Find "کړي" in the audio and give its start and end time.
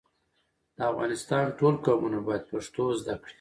3.23-3.29